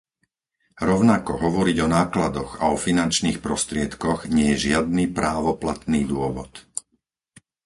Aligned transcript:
Rovnako, 0.89 1.31
hovoriť 1.45 1.77
o 1.85 1.91
nákladoch 1.97 2.51
a 2.65 2.73
o 2.75 2.81
finančných 2.85 3.37
prostriedkoch 3.45 4.19
nie 4.35 4.47
je 4.57 4.63
žiadny 4.73 5.03
právoplatný 5.19 6.01
dôvod. 6.13 6.51